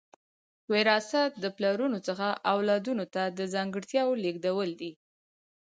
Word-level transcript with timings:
وراثت 0.71 1.31
د 1.43 1.45
پلرونو 1.57 1.97
څخه 2.07 2.27
اولادونو 2.53 3.05
ته 3.13 3.23
د 3.37 3.39
ځانګړتیاوو 3.53 4.19
لیږدول 4.23 4.69
دي 4.81 4.91